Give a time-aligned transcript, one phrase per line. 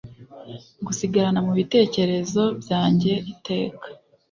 [0.81, 3.87] Ngusigarana mubitekerezo byanjye iteka